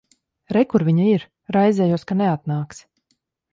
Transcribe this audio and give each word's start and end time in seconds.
Re, 0.55 0.63
kur 0.71 0.85
viņa 0.87 1.05
ir. 1.09 1.27
Raizējos, 1.59 2.09
ka 2.13 2.19
neatnāksi. 2.25 2.91